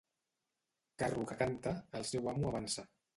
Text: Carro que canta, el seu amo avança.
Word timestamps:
Carro 1.03 1.25
que 1.31 1.37
canta, 1.41 1.73
el 1.99 2.07
seu 2.13 2.31
amo 2.33 2.51
avança. 2.53 2.87